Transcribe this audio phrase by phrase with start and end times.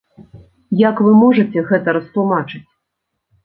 [0.79, 2.67] Як вы можаце гэта растлумачыць?